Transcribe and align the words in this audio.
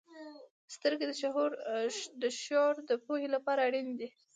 •سترګې 0.75 1.05
د 2.23 2.25
شعور 2.49 2.73
د 2.89 2.91
پوهې 3.05 3.27
لپاره 3.35 3.59
اړینې 3.67 3.93
دي. 3.99 4.09